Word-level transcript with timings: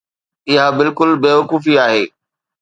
اها 0.49 0.65
بلڪل 0.77 1.09
بيوقوفي 1.23 1.73
آهي. 1.85 2.03